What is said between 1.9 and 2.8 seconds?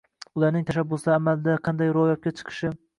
ro‘yobga chiqishi